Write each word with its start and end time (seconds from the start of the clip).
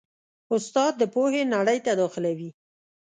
استاد 0.55 0.93
د 0.97 1.03
پوهې 1.13 1.41
نړۍ 1.55 1.79
ته 1.85 1.91
داخلوي. 2.01 2.49